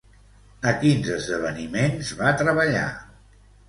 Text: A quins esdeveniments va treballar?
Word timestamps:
A 0.71 0.73
quins 0.85 1.11
esdeveniments 1.19 2.13
va 2.25 2.35
treballar? 2.45 2.91